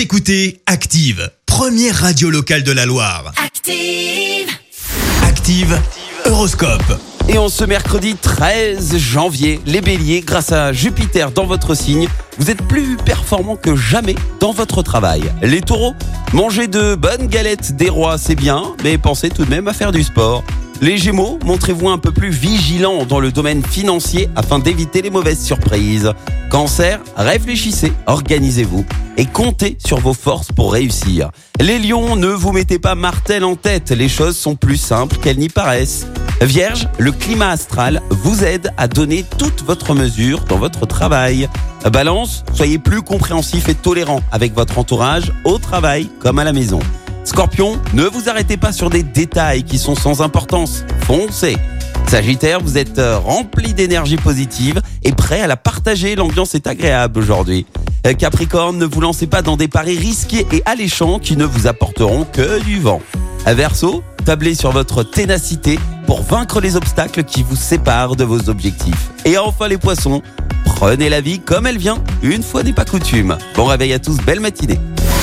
[0.00, 3.34] Vous écoutez Active, première radio locale de la Loire.
[3.36, 4.48] Active.
[5.22, 5.78] Active,
[6.24, 6.98] Horoscope.
[7.28, 12.08] Et en ce mercredi 13 janvier, les béliers, grâce à Jupiter dans votre signe,
[12.38, 15.20] vous êtes plus performants que jamais dans votre travail.
[15.42, 15.92] Les taureaux,
[16.32, 19.92] manger de bonnes galettes des rois, c'est bien, mais pensez tout de même à faire
[19.92, 20.42] du sport.
[20.82, 25.44] Les gémeaux, montrez-vous un peu plus vigilants dans le domaine financier afin d'éviter les mauvaises
[25.44, 26.10] surprises.
[26.48, 28.86] Cancer, réfléchissez, organisez-vous
[29.18, 31.32] et comptez sur vos forces pour réussir.
[31.60, 35.38] Les lions, ne vous mettez pas martel en tête, les choses sont plus simples qu'elles
[35.38, 36.06] n'y paraissent.
[36.40, 41.46] Vierge, le climat astral vous aide à donner toute votre mesure dans votre travail.
[41.92, 46.80] Balance, soyez plus compréhensif et tolérant avec votre entourage au travail comme à la maison.
[47.30, 50.84] Scorpion, ne vous arrêtez pas sur des détails qui sont sans importance.
[51.02, 51.56] Foncez.
[52.08, 56.16] Sagittaire, vous êtes euh, rempli d'énergie positive et prêt à la partager.
[56.16, 57.66] L'ambiance est agréable aujourd'hui.
[58.04, 61.68] Euh, Capricorne, ne vous lancez pas dans des paris risqués et alléchants qui ne vous
[61.68, 63.00] apporteront que du vent.
[63.46, 69.12] Verseau, tablez sur votre ténacité pour vaincre les obstacles qui vous séparent de vos objectifs.
[69.24, 70.20] Et enfin les poissons,
[70.64, 73.38] prenez la vie comme elle vient, une fois n'est pas coutume.
[73.54, 74.80] Bon réveil à tous, belle matinée.